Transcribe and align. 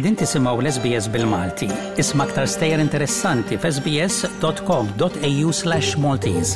Edin 0.00 0.14
tisimaw 0.16 0.56
l-SBS 0.64 1.06
bil-Malti. 1.12 1.66
Isma 2.00 2.24
aktar 2.24 2.46
stejjer 2.48 2.80
interessanti 2.80 3.58
f'sbs.com.au 3.60 5.50
slash 5.58 5.90
Maltese. 6.04 6.54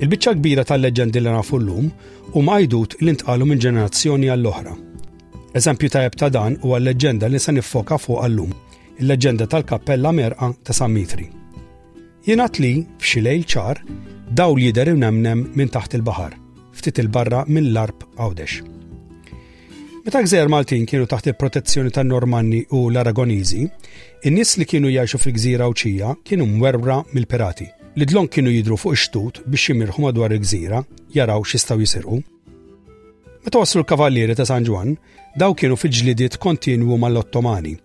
Il-bicċa 0.00 0.38
kbira 0.40 0.64
tal-leġendi 0.70 1.20
li 1.20 1.36
nafu 1.36 1.60
llum 1.60 1.92
lum 1.92 2.28
u 2.32 2.46
majdut 2.48 2.96
li 3.04 3.12
ntqalu 3.18 3.44
minn 3.52 3.60
ġenerazzjoni 3.66 4.32
għall-oħra. 4.32 4.72
Eżempju 5.60 5.92
tajab 5.98 6.16
ta' 6.24 6.32
dan 6.40 6.56
u 6.64 6.72
l 6.80 6.86
leġenda 6.88 7.28
li 7.28 7.42
se 7.44 7.52
nifoka 7.60 7.98
fuq 8.00 8.22
għall-lum, 8.24 8.54
il-leġenda 9.04 9.52
tal-kappella 9.52 10.16
merqa 10.22 10.54
ta' 10.64 10.80
San 10.84 10.96
Mitri. 10.96 11.28
Jenat 12.26 12.56
li, 12.58 12.80
f'xi 12.98 13.20
lejl 13.22 13.42
ċar, 13.46 13.78
daw 14.34 14.56
li 14.58 14.64
jider 14.66 14.88
nemnem 14.98 15.44
minn 15.54 15.70
taħt 15.70 15.92
il-bahar, 16.00 16.32
ftit 16.74 16.98
il-barra 16.98 17.44
mill 17.46 17.76
arb 17.78 18.02
għawdex. 18.18 18.56
Meta 20.02 20.24
gżer 20.24 20.50
Maltin 20.50 20.88
kienu 20.90 21.06
taħt 21.06 21.28
il-protezzjoni 21.30 21.94
tan 21.94 22.10
normanni 22.10 22.64
u 22.74 22.80
l-Aragonizi, 22.90 23.68
in-nies 24.26 24.56
li 24.58 24.66
kienu 24.66 24.90
jgħixu 24.90 25.20
fil-gżira 25.22 25.70
u 25.70 25.76
ċija 25.78 26.16
kienu 26.26 26.48
mwerbra 26.50 26.98
mill-pirati. 27.14 27.68
L-idlon 27.94 28.26
kienu 28.28 28.50
jidru 28.58 28.74
fuq 28.82 28.98
ix-tut 28.98 29.44
biex 29.46 29.68
jimirħu 29.70 30.04
madwar 30.08 30.34
il-gżira, 30.34 30.82
jaraw 31.14 31.40
xistaw 31.46 31.78
jisirqu. 31.84 32.22
Meta 33.46 33.58
waslu 33.62 33.84
l-kavallieri 33.86 34.34
ta' 34.34 34.48
San 34.50 34.66
Ġwan, 34.66 34.96
daw 35.38 35.54
kienu 35.54 35.78
fil-ġlidiet 35.78 36.42
kontinwu 36.42 36.98
mal-Ottomani, 37.06 37.78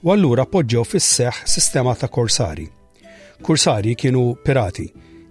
u 0.00 0.16
allura 0.16 0.48
poġġew 0.48 0.88
fis-seħ 0.94 1.44
sistema 1.44 1.92
ta' 1.94 2.08
korsari 2.08 2.70
Kursari 3.42 3.96
kienu 3.98 4.20
pirati, 4.46 4.84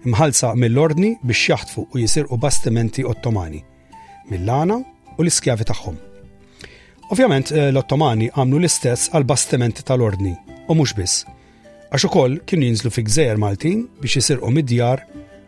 imħalsa 0.04 0.50
mill-ordni 0.60 1.14
biex 1.24 1.48
jaħtfu 1.54 1.82
u 1.96 2.00
jisirqu 2.02 2.36
bastimenti 2.42 3.04
ottomani, 3.08 3.62
mill-lana 4.28 4.74
u 5.16 5.24
l-iskjavi 5.24 5.64
tagħhom. 5.70 5.94
Ovvjament 7.12 7.52
eh, 7.56 7.70
l-Ottomani 7.72 8.28
għamlu 8.36 8.60
l-istess 8.60 9.08
għal 9.16 9.24
bastimenti 9.28 9.84
tal-ordni, 9.88 10.32
u 10.68 10.76
mhux 10.76 10.92
biss, 10.98 11.22
għax 11.88 12.06
ukoll 12.10 12.36
kienu 12.46 12.68
jinżlu 12.68 12.92
fi 12.92 13.04
gżejjer 13.08 13.40
Maltin 13.40 13.86
biex 14.02 14.18
jisirqu 14.20 14.52
mid-djar 14.58 15.04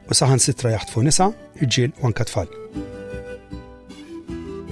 u 0.08 0.16
saħan 0.16 0.40
sitra 0.40 0.72
jaħtfu 0.78 1.04
nisa, 1.04 1.28
irġiel 1.60 1.92
u 2.00 2.08
anka 2.08 2.24
tfal. 2.30 2.48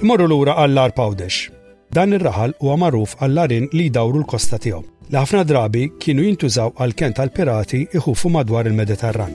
Imorru 0.01 0.25
lura 0.33 0.57
għall-lar 0.59 0.97
Pawdex. 0.97 1.45
Dan 1.93 2.17
ir-raħal 2.17 2.57
huwa 2.57 2.73
magħruf 2.87 3.13
għall-larin 3.21 3.69
li 3.77 3.85
jdawru 3.91 4.23
l-kosta 4.23 4.57
tiegħu. 4.57 4.87
La 5.11 5.19
ħafna 5.23 5.43
drabi 5.43 5.89
kienu 5.99 6.23
jintużaw 6.27 6.71
għal 6.79 6.93
kent 6.95 7.17
tal 7.19 7.29
pirati 7.33 7.81
iħufu 7.97 8.29
madwar 8.31 8.65
il-Mediterran. 8.69 9.33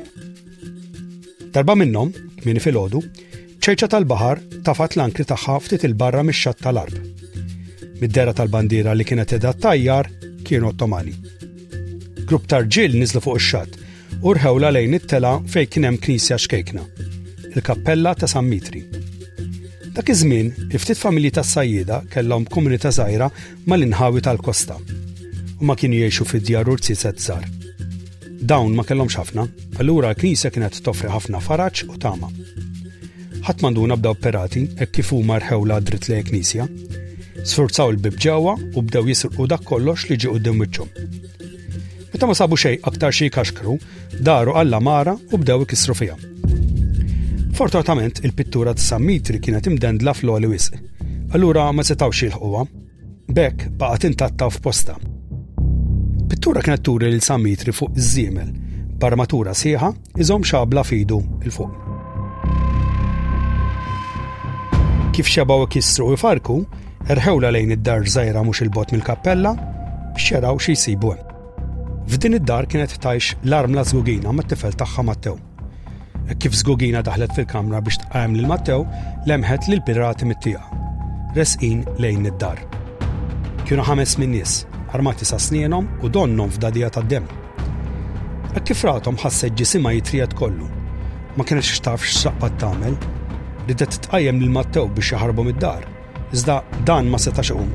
Darba 1.52 1.74
minnhom, 1.76 2.08
fil 2.42 2.58
filgħodu, 2.62 3.02
ċeċa 3.64 3.88
tal-baħar 3.92 4.40
tafat 4.64 4.96
l-ankri 4.96 5.26
tagħha 5.28 5.58
ftit 5.66 5.84
il-barra 5.86 6.22
mix-xatt 6.24 6.62
tal-arb. 6.64 6.94
Mid-dera 8.00 8.32
tal-bandiera 8.34 8.94
li 8.96 9.04
kienet 9.06 9.34
edha 9.36 9.52
tajjar 9.52 10.08
kienu 10.46 10.70
Ottomani. 10.72 11.14
Grupp 12.28 12.48
tarġil 12.50 12.96
niżlu 12.98 13.22
fuq 13.24 13.38
ix-xatt 13.40 13.82
u 14.22 14.32
rħewla 14.34 14.70
lejn 14.72 14.96
it-tela 14.98 15.36
fejn 15.46 15.70
kien 15.72 15.86
hemm 15.88 16.00
knisja 16.04 16.38
xkejkna, 16.40 16.84
il-kappella 17.54 18.14
ta' 18.18 18.26
San 18.30 18.48
Mitri. 18.50 18.86
Dak 19.94 20.10
iż-żmien, 20.14 20.52
ftit 20.78 20.98
familji 21.00 21.34
tas-sajjida 21.38 22.02
kellhom 22.12 22.46
komunità 22.50 22.90
żgħira 22.94 23.28
mal-inħawi 23.66 24.22
tal-kosta 24.26 24.78
u 25.60 25.64
ma 25.64 25.74
kienu 25.76 25.96
jiexu 25.98 26.24
fid-djar 26.24 26.68
urzi 26.70 26.94
zar. 26.94 27.42
Dawn 28.40 28.74
ma 28.76 28.84
kellhomx 28.86 29.16
ħafna, 29.18 29.44
allura 29.82 30.12
l-Knisja 30.12 30.50
kienet 30.54 30.78
toffri 30.86 31.10
ħafna 31.10 31.40
faraġġ 31.42 31.88
u 31.90 31.96
tama. 31.98 32.28
Ħadd 33.42 33.62
manduna 33.64 33.96
bda 33.98 34.12
operati 34.14 34.62
hekk 34.78 34.94
kif 35.00 35.10
huma 35.16 35.38
rħewla 35.42 35.80
dritt 35.82 36.08
lejn 36.10 36.24
knisja, 36.28 36.68
Sforzaw 37.48 37.92
il-bib 37.94 38.16
ġewwa 38.18 38.56
u 38.76 38.82
bdew 38.82 39.08
jisrqu 39.12 39.46
dak 39.48 39.62
kollox 39.64 40.08
li 40.10 40.16
ġie 40.18 40.30
quddiem 40.32 40.58
wiċċhom. 40.58 40.88
Meta 42.12 42.26
ma 42.26 42.34
sabu 42.34 42.56
xejn 42.58 42.80
aktar 42.82 43.14
xi 43.14 43.28
kaxkru, 43.30 43.76
daru 44.20 44.56
alla 44.58 44.80
mara 44.82 45.14
u 45.14 45.38
bdew 45.38 45.62
ikissru 45.62 45.94
fiha. 45.94 46.16
Fortunatament 47.54 48.20
il-pittura 48.26 48.74
ta' 48.74 48.82
Sammitri 48.82 49.38
kienet 49.40 49.70
imdendla 49.70 50.14
fl-oli 50.18 50.50
wisq, 50.50 50.80
allura 51.34 51.70
ma 51.72 51.86
setawx 51.86 52.26
il-ħuwa. 52.26 52.66
Bekk 53.30 53.70
baqgħet 53.78 54.10
intatta 54.10 54.50
f'posta. 54.50 54.98
Pittura 56.28 56.60
kienet 56.62 56.82
turi 56.84 57.08
l 57.08 57.20
samitri 57.24 57.72
fuq 57.72 57.96
iż-żiemel, 57.96 58.48
barmatura 59.00 59.54
sieħa 59.56 59.88
iżom 60.20 60.42
xabla 60.44 60.82
fidu 60.84 61.16
il-fuq. 61.40 61.72
Kif 65.16 65.30
xabaw 65.32 65.64
kissru 65.72 66.10
u 66.12 66.20
farku, 66.20 66.58
erħewla 67.08 67.48
lejn 67.56 67.72
id-dar 67.78 68.04
zaħira 68.04 68.42
mhux 68.44 68.60
il-bot 68.66 68.92
mill-kappella, 68.92 69.54
xeraw 70.20 70.58
xi 70.60 70.74
jsibu 70.76 71.14
F'din 72.08 72.34
id-dar 72.36 72.64
kienet 72.68 72.98
tajx 73.00 73.32
l-armla 73.44 73.84
ma 74.26 74.32
mat-tifel 74.32 74.72
tagħha 74.76 75.02
Mattew. 75.08 75.36
Kif 76.40 76.52
zgugina 76.60 77.00
daħlet 77.02 77.32
fil-kamra 77.36 77.80
biex 77.84 77.98
tqajm 78.04 78.34
lil 78.36 78.46
Mattew, 78.48 78.84
lemħet 79.28 79.68
l 79.68 79.80
pirati 79.84 80.24
mit-tieqa. 80.24 80.64
Resqin 81.36 81.84
lejn 81.98 82.24
id-dar. 82.28 82.58
Kienu 83.66 83.82
ħames 83.84 84.16
min 84.18 84.30
nies, 84.32 84.64
armati 84.94 85.24
sa' 85.24 85.38
snienom 85.38 85.88
u 86.02 86.08
donnom 86.08 86.50
f'dadija 86.50 86.90
ta' 86.90 87.02
dem. 87.04 87.24
Ek 88.56 88.64
kif 88.68 88.84
ratom 88.88 89.16
ħasset 89.20 89.60
sima 89.68 89.92
jitrijat 89.94 90.32
kollu. 90.34 90.66
Ma 91.36 91.44
kienx 91.44 91.68
xtaf 91.76 92.04
x'saqqa 92.08 92.48
tagħmel, 92.60 92.94
ridet 93.68 93.98
tqajjem 94.06 94.40
lil 94.40 94.54
Mattew 94.54 94.88
biex 94.96 95.12
jaħarbu 95.14 95.44
mid-dar. 95.46 95.84
Iżda 96.32 96.60
dan 96.86 97.08
ma 97.12 97.18
setax 97.20 97.52
qum. 97.54 97.70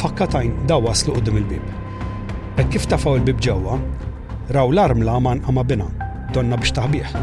Fakkatajn 0.00 0.52
daw 0.68 0.80
waslu 0.86 1.14
qudiem 1.16 1.38
il-bib. 1.40 1.68
Ek 2.60 2.70
kif 2.74 2.84
tafaw 2.90 3.16
il-bib 3.16 3.38
ġewwa, 3.46 3.78
raw 4.56 4.66
l-armla 4.72 5.14
man 5.24 5.40
għama 5.44 5.64
bina, 5.68 5.86
donna 6.34 6.56
biex 6.60 6.72
taħbieħ. 6.76 7.16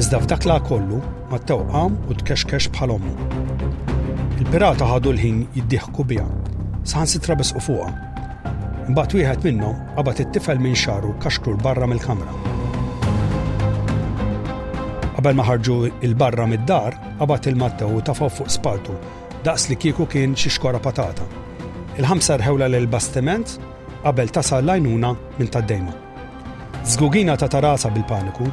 Iżda 0.00 0.20
f'dak 0.24 0.46
la 0.48 0.58
kollu, 0.68 1.02
Mattew 1.30 1.62
qam 1.72 1.96
u 2.08 2.16
tkexkex 2.20 2.72
bħal 2.74 2.90
ommu. 2.96 3.12
Il-pirata 4.40 4.88
ħadu 4.88 5.12
l-ħin 5.12 5.44
jiddiħku 5.58 6.04
biha. 6.08 6.26
Saħan 6.88 7.06
sitra 7.08 7.36
u 7.38 7.60
fuqha 7.62 8.08
Mbagħad 8.92 9.12
wieħed 9.16 9.44
minnhom 9.46 9.76
qabad 9.96 10.18
it-tifel 10.22 10.58
minn 10.60 10.74
xaru 10.76 11.14
kaxkru 11.24 11.54
barra 11.64 11.86
mill-kamra. 11.88 12.32
Qabel 15.16 15.38
ma 15.38 15.46
ħarġu 15.48 15.76
il-barra 16.04 16.44
mid-dar, 16.50 16.96
qabad 17.22 17.46
il-mattew 17.48 18.02
tafaw 18.04 18.28
fuq 18.28 18.50
spaltu, 18.52 18.96
daqs 19.46 19.70
li 19.72 19.78
kieku 19.80 20.04
kien 20.12 20.34
xi 20.36 20.52
xkora 20.52 20.80
patata. 20.84 21.24
Il-ħamsa 21.96 22.36
rħewla 22.42 22.68
l 22.68 22.82
bastiment 22.92 23.54
qabel 24.04 24.28
tasal 24.28 24.68
lajnuna 24.68 25.14
minn 25.40 25.48
tad-dejma. 25.48 25.94
Zgugina 26.84 27.38
ta' 27.40 27.48
tarasa 27.48 27.88
bil-paniku, 27.96 28.50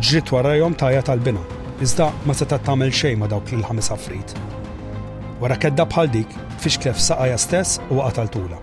ġrit 0.00 0.32
warajom 0.32 0.78
tajja 0.80 1.04
tal-bina, 1.10 1.44
iżda 1.84 2.06
ma 2.24 2.32
seta 2.32 2.56
tagħmel 2.56 2.94
xejn 3.02 3.20
ma 3.20 3.28
dawk 3.28 3.52
il 3.58 3.68
ħames 3.68 3.92
affrit. 3.92 4.32
Wara 5.44 5.60
kedda 5.60 5.84
bħal 5.92 6.08
dik, 6.16 6.32
fix 6.56 6.70
fixklef 6.78 7.04
saqajja 7.10 7.36
stess 7.44 7.82
u 7.92 8.00
qatal 8.00 8.32
tula 8.32 8.62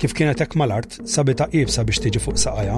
kif 0.00 0.12
kienet 0.12 0.40
hekk 0.44 0.54
mal-art 0.60 0.96
sabita 1.08 1.46
qiebsa 1.52 1.84
biex 1.88 2.02
tiġi 2.04 2.20
fuq 2.20 2.38
saqajja. 2.40 2.74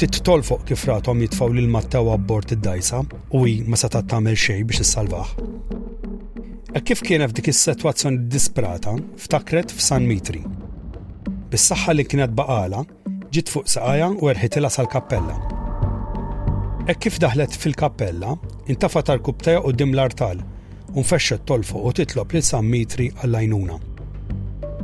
Tittol 0.00 0.42
fuq 0.44 0.66
kif 0.68 0.84
ratom 0.88 1.20
jitfaw 1.24 1.52
lil 1.56 1.68
Mattew 1.76 2.10
abbord 2.14 2.52
id-dajsa 2.54 3.00
u 3.36 3.40
hi 3.46 3.54
ma 3.66 3.76
seta' 3.80 4.02
tagħmel 4.10 4.36
xejn 4.44 4.66
biex 4.68 4.82
issalvaħ. 4.84 5.32
E 6.76 6.80
kif 6.86 7.00
kienet 7.06 7.32
f'dik 7.32 7.50
is-sitwazzjoni 7.52 8.28
disprata 8.34 8.94
ftakret 9.24 9.72
f'San 9.76 10.04
Mitri. 10.10 10.44
Bis-saħħa 11.52 11.96
li 11.96 12.06
kienet 12.08 12.36
baqala, 12.36 12.84
ġiet 13.34 13.50
fuq 13.54 13.70
saqajja 13.74 14.10
u 14.20 14.30
erħitilha 14.34 14.70
sal-kappella. 14.70 15.38
E 16.90 16.94
kif 17.00 17.16
daħlet 17.22 17.56
fil-kappella, 17.64 18.36
intafa 18.70 19.02
tal 19.02 19.20
kubtaja 19.24 19.64
u 19.66 19.72
dim 19.72 19.96
l-artal, 19.96 20.44
unfexxet 20.96 21.44
tolfu 21.48 21.80
u 21.88 21.92
titlob 21.96 22.36
lil 22.36 22.42
San 22.44 22.68
Mitri 22.70 23.08
għall-għajnuna. 23.16 23.86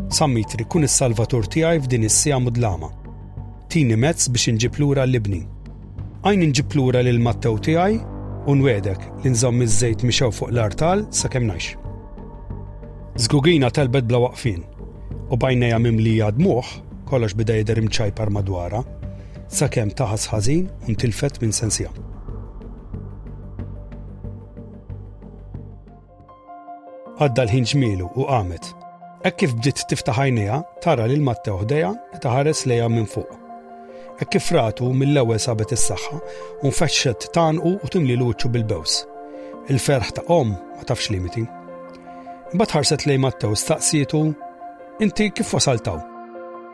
Sammitri 0.09 0.65
kun 0.71 0.83
is-salvatur 0.87 1.45
tijaj 1.51 1.81
f'din 1.85 2.05
is-sija 2.07 2.39
mudlama. 2.39 2.91
Tini 3.73 3.97
mezz 3.99 4.29
biex 4.35 4.45
inġib 4.53 4.77
lura 4.81 5.03
l-ibni. 5.07 5.43
Għajn 6.23 6.45
inġib 6.47 6.77
lura 6.79 7.01
lil 7.03 7.19
Mattew 7.23 7.59
tijaj 7.67 7.97
u 8.47 8.55
nwedek 8.55 9.03
li 9.25 9.33
nżomm 9.35 9.65
iż-żejt 9.67 10.05
mixew 10.07 10.31
fuq 10.37 10.53
l-artal 10.53 11.03
sakemm 11.23 11.51
ngħix. 11.51 11.67
Zgugina 13.27 13.71
telbet 13.75 14.07
bla 14.07 14.21
waqfin 14.27 14.63
u 15.33 15.37
bajnejja 15.43 15.83
mimlija 15.83 16.31
dmuħ 16.39 16.71
kollox 17.11 17.35
bida 17.43 17.59
imċaj 17.65 18.15
par 18.15 18.31
madwara 18.37 18.85
sakemm 19.59 19.91
taħas 19.99 20.31
ħażin 20.31 20.71
u 20.91 20.95
tilfet 21.03 21.43
minn 21.43 21.55
sensija. 21.63 21.91
għadda 27.17 27.43
l-ħin 27.47 27.65
ġmielu 27.71 28.11
u 28.21 28.27
qamet 28.29 28.75
Ek 29.25 29.39
kif 29.41 29.55
bdiet 29.57 29.81
tiftaħ 29.89 30.19
għajnija, 30.21 30.57
tara 30.85 31.07
lil 31.09 31.23
l-matta 31.23 31.55
qed 31.63 31.73
taħares 32.21 32.67
lejha 32.69 32.89
minn 32.93 33.07
fuq. 33.09 33.31
Ek 34.21 34.29
kif 34.35 34.51
ratu 34.53 34.91
mill-ewwel 34.93 35.41
sabet 35.41 35.73
is-saħħa 35.73 36.19
u 36.63 36.69
nfexxet 36.69 37.31
tanqu 37.33 37.73
u 37.81 37.89
timli 37.95 38.17
luċċu 38.21 38.49
bil-bews. 38.53 38.99
Il-ferħ 39.73 40.11
ta' 40.19 40.27
om 40.37 40.53
ma 40.53 40.85
tafx 40.85 41.09
limiti. 41.15 41.47
Imbagħad 42.53 42.75
ħarset 42.77 43.07
lej 43.09 43.19
Matteo 43.25 43.55
staqsietu: 43.57 44.21
"Inti 45.01 45.31
kif 45.33 45.55
wasaltaw? 45.57 45.99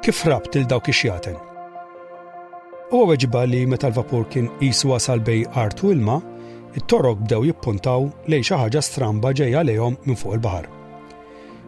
Kif 0.03 0.25
rabt 0.27 0.57
il 0.59 0.67
dawk 0.67 0.91
ix-xjaten?" 0.91 1.39
U 2.91 3.07
weġba 3.09 3.47
li 3.47 3.63
meta 3.71 3.87
l-vapur 3.89 4.27
kien 4.35 4.51
qisu 4.59 4.91
wasal 4.93 5.21
bej 5.23 5.47
artu 5.55 5.93
ilma, 5.95 6.19
it-torok 6.75 7.19
bdew 7.23 7.45
jippuntaw 7.53 8.11
lej 8.27 8.43
xi 8.51 8.55
ħaġa 8.65 8.83
stramba 8.89 9.31
ġejja 9.33 9.63
lejhom 9.71 9.95
minn 10.03 10.19
fuq 10.19 10.41
il-baħar. 10.41 10.82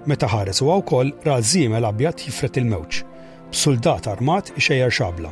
Meta 0.06 0.28
ħares 0.28 0.58
għawkoll 0.60 0.82
wkoll 1.10 1.10
rażiemel 1.24 1.84
abjad 1.88 2.20
jifret 2.20 2.58
il-mewġ, 2.60 2.98
b'soldat 3.52 4.04
armat 4.12 4.50
xejjer 4.60 4.92
xabla. 4.92 5.30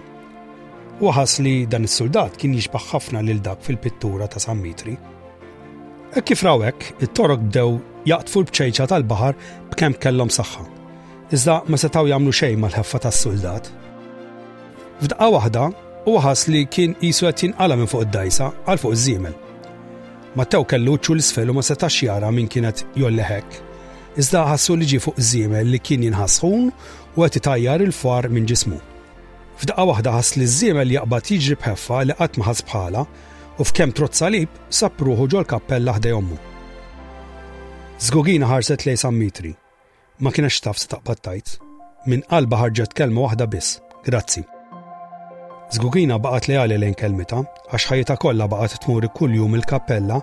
Waħas 1.04 1.34
li 1.44 1.66
dan 1.69 1.84
is-soldat 1.84 2.38
kien 2.40 2.54
jixbaħ 2.56 2.86
ħafna 2.94 3.20
lil 3.26 3.42
dak 3.44 3.60
fil-pittura 3.66 4.26
ta' 4.32 4.40
San 4.40 4.62
Mitri. 4.64 4.94
E 6.16 6.22
kif 6.24 6.42
rawek, 6.46 6.86
it-torok 7.04 7.42
bdew 7.50 7.76
jaqtfu 8.08 8.40
l-bċejċa 8.40 8.86
tal-baħar 8.94 9.36
b'kemm 9.74 9.98
kellhom 10.00 10.32
saħħa. 10.32 10.64
Iżda 11.36 11.56
ma 11.69 11.76
setaw 11.82 12.08
jagħmlu 12.08 12.32
xejn 12.32 12.62
mal-ħeffa 12.64 13.00
tas-soldat. 13.04 13.69
F'daqqa 15.04 15.28
waħda, 15.36 15.66
uħas 16.16 16.46
li 16.48 16.62
kien 16.72 16.96
qisu 17.02 17.26
qed 17.28 17.44
jinqala 17.44 17.76
minn 17.76 17.92
fuq 17.92 18.06
id-dajsa 18.08 18.48
għal 18.64 18.80
fuq 18.80 18.96
iż-żiemel. 18.96 19.36
Mattew 20.40 20.64
kellu 20.64 20.96
ċu 20.96 21.12
l-isfel 21.19 21.52
u 21.52 21.58
ma 21.58 21.66
setax 21.69 22.06
jara 22.08 22.32
minn 22.32 22.48
kienet 22.48 22.86
jolleħek 22.96 23.60
iżda 24.20 24.43
ħassu 24.47 24.75
li 24.76 24.87
ġi 24.91 24.99
fuq 25.00 25.19
żiemel 25.25 25.70
li 25.73 25.79
kien 25.81 26.03
jinħasħun 26.05 26.69
u 27.17 27.25
għet 27.25 27.41
tajjar 27.47 27.85
il-far 27.85 28.29
minn 28.32 28.47
ġismu. 28.49 28.79
F'daqqa 29.61 29.85
waħda 29.88 30.12
ħass 30.17 30.37
li 30.41 30.49
żiemel 30.56 30.94
jaqbad 30.97 31.31
jiġri 31.32 31.56
bħeffa 31.62 32.03
li 32.06 32.17
qatt 32.20 32.41
maħas 32.43 32.62
bħala 32.69 33.06
u 33.61 33.67
f'kemm 33.69 33.94
trozz 33.97 34.23
salib 34.23 34.61
sapruħu 34.79 35.29
ġol 35.35 35.49
kappella 35.53 35.97
ħda 35.97 36.12
jommu. 36.14 36.38
Zgugina 38.03 38.49
ħarset 38.53 38.85
li 38.87 38.97
jisam 38.97 39.17
Mitri. 39.17 39.55
Ma 40.20 40.32
kienx 40.32 40.61
taf 40.67 40.81
staqbad 40.85 41.23
tajt. 41.26 41.58
minn 42.06 42.25
qalba 42.29 42.58
ħarġet 42.65 42.94
kelma 42.99 43.29
waħda 43.29 43.47
biss. 43.47 43.79
Grazzi. 44.03 44.43
Zgugina 45.72 46.19
baqat 46.20 46.50
li 46.50 46.56
għali 46.60 46.76
lejn 46.82 46.96
kelmita, 47.00 47.38
għax 47.72 47.86
ħajta 47.88 48.19
kollha 48.20 48.44
baqat 48.52 48.74
tmur 48.84 49.06
kull 49.16 49.32
jum 49.38 49.54
il-kappella 49.56 50.19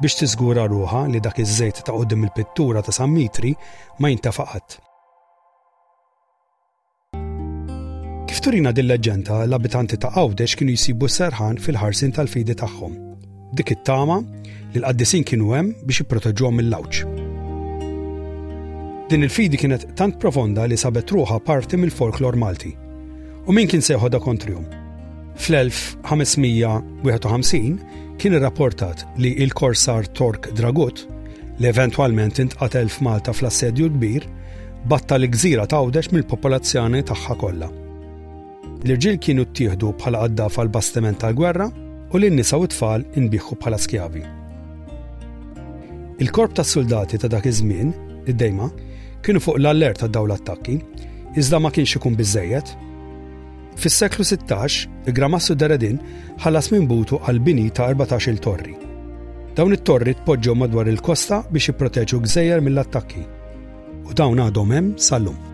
biex 0.00 0.14
tiżgura 0.22 0.62
ruħa 0.72 1.02
li 1.12 1.20
dak 1.20 1.40
iż-żejt 1.42 1.82
ta' 1.84 1.92
qudiem 1.92 2.22
il-pittura 2.24 2.80
ta' 2.80 2.92
San 2.96 3.10
Mitri 3.12 3.50
ma 4.00 4.08
jintafaqat. 4.08 4.76
Kif 8.30 8.40
turina 8.46 8.72
din 8.72 8.88
leġenda 8.88 9.42
l-abitanti 9.44 9.98
ta' 10.00 10.14
Għawdex 10.16 10.56
kienu 10.56 10.72
jisibu 10.72 11.10
serħan 11.18 11.60
fil-ħarsin 11.64 12.14
tal-fidi 12.16 12.56
tagħhom. 12.64 12.94
Dik 13.60 13.72
it-tama 13.76 14.16
li 14.24 14.80
l-qaddisin 14.80 15.26
kienu 15.28 15.52
hemm 15.52 15.74
biex 15.84 16.00
jipproteġuhom 16.00 16.56
mill-lawċ. 16.62 17.02
Din 19.12 19.28
il-fidi 19.28 19.60
kienet 19.60 19.84
tant 20.00 20.16
profonda 20.16 20.64
li 20.64 20.80
sabet 20.80 21.12
ruħa 21.12 21.42
parti 21.44 21.76
mill-folklor 21.76 22.40
Malti 22.40 22.72
u 23.44 23.52
min 23.52 23.68
kien 23.68 23.84
seħħoda 23.84 24.22
kontrihom. 24.24 24.64
Fl-1551 25.38 27.78
kien 28.18 28.34
irrapportat 28.38 29.02
li 29.18 29.32
il-korsar 29.42 30.04
Tork 30.14 30.50
Dragut 30.54 31.02
li 31.58 31.66
eventwalment 31.68 32.38
intqatel 32.42 32.88
f'Malta 32.90 33.32
fl-assedju 33.34 33.88
kbir 33.96 34.22
batta 34.90 35.16
l-gżira 35.18 35.64
tawdex 35.66 36.06
mill-popolazzjoni 36.14 37.00
tagħha 37.08 37.34
kollha. 37.40 37.68
L-irġiel 38.84 39.18
kienu 39.24 39.44
ttieħdu 39.50 39.88
bħala 40.00 40.18
għadda 40.28 40.46
fal 40.52 40.68
bastiment 40.68 41.18
tal-gwerra 41.24 41.66
u 42.12 42.14
l-nisa 42.20 42.56
u 42.60 42.66
tfal 42.70 43.02
inbiħħu 43.18 43.54
bħala 43.58 43.78
skjavi. 43.80 44.22
Il-korp 46.22 46.52
tas 46.54 46.70
soldati 46.76 47.18
ta' 47.18 47.28
dak 47.32 47.46
iż-żmien, 47.50 47.90
id-dejma, 48.30 48.66
kienu 49.24 49.40
fuq 49.42 49.56
l-allert 49.58 49.98
ta' 50.02 50.06
dawn 50.10 50.28
l-attakki, 50.30 50.76
iżda 51.40 51.58
ma 51.58 51.70
kienx 51.74 51.96
ikun 51.98 52.14
biżejjed 52.18 52.66
Fis-seklu 53.76 54.24
16, 54.24 54.86
il-Gramassu 55.10 55.54
Daradin 55.58 55.98
ħallas 56.44 56.70
minn 56.72 56.86
butu 56.90 57.18
għal-bini 57.22 57.68
ta' 57.74 57.90
14 57.94 58.40
torri. 58.44 58.76
Dawn 59.54 59.74
it-torri 59.76 60.14
tpoġġew 60.20 60.54
madwar 60.58 60.90
il-kosta 60.90 61.42
biex 61.50 61.70
jipproteġu 61.72 62.22
gżejjer 62.26 62.62
mill-attakki. 62.66 63.24
U 64.10 64.14
dawn 64.18 64.42
għadhom 64.46 64.74
hemm 64.78 64.92
sal-lum. 65.10 65.53